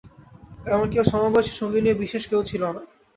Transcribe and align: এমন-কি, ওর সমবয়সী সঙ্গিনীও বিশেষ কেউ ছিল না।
এমন-কি, 0.67 0.95
ওর 0.99 1.07
সমবয়সী 1.11 1.53
সঙ্গিনীও 1.55 2.01
বিশেষ 2.03 2.23
কেউ 2.29 2.41
ছিল 2.49 2.63
না। 2.67 2.81